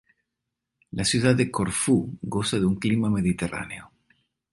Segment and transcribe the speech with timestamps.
[0.93, 3.91] La ciudad de Corfú goza de un clima mediterráneo.